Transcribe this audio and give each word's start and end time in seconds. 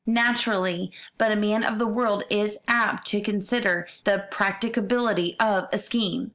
"Naturally. 0.07 0.91
But 1.19 1.31
a 1.31 1.35
man 1.35 1.63
of 1.63 1.77
the 1.77 1.85
world 1.85 2.23
is 2.31 2.57
apt 2.67 3.05
to 3.09 3.21
consider 3.21 3.87
the 4.03 4.25
practicability 4.31 5.37
of 5.39 5.67
a 5.71 5.77
scheme. 5.77 6.29